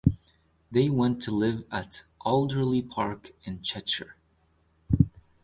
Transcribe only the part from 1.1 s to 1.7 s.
to live